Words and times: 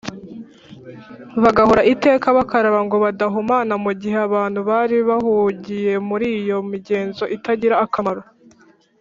bagahora 1.43 1.81
iteka 1.93 2.27
bakaraba 2.37 2.79
ngo 2.85 2.95
badahumana 3.05 3.73
mu 3.83 3.91
gihe 4.01 4.17
abantu 4.27 4.59
bari 4.69 4.97
bahugiye 5.09 5.93
muri 6.09 6.27
iyo 6.41 6.57
migenzo 6.71 7.23
itagira 7.37 7.75
akamaro, 7.85 8.23